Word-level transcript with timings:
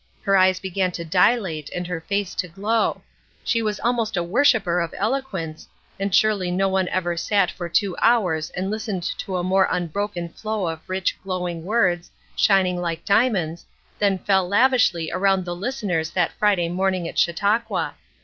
Her 0.23 0.35
eyes 0.35 0.59
began 0.59 0.91
to 0.93 1.05
dilate 1.05 1.69
and 1.75 1.85
her 1.85 2.01
face 2.01 2.33
to 2.33 2.47
glow; 2.47 3.03
she 3.43 3.61
was 3.61 3.79
almost 3.81 4.17
a 4.17 4.23
worshiper 4.23 4.79
of 4.81 4.95
eloquence, 4.97 5.67
and 5.99 6.11
surely 6.15 6.49
no 6.49 6.67
one 6.67 6.87
ever 6.87 7.15
sat 7.15 7.51
for 7.51 7.69
two 7.69 7.95
hours 8.01 8.49
and 8.57 8.71
listened 8.71 9.03
to 9.19 9.37
a 9.37 9.43
more 9.43 9.67
unbroken 9.69 10.29
flow 10.29 10.67
of 10.69 10.79
rich, 10.89 11.19
glowing 11.23 11.63
words, 11.65 12.09
shining 12.35 12.81
like 12.81 13.05
diamonds, 13.05 13.67
than 13.99 14.17
fell 14.17 14.47
lavishly 14.47 15.11
around 15.13 15.45
the 15.45 15.55
listeners 15.55 16.09
that 16.09 16.31
Friday 16.39 16.67
morning 16.67 17.07
at 17.07 17.19
Chautauqua. 17.19 17.93